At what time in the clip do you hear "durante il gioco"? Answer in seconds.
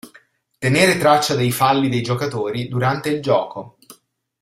2.67-3.77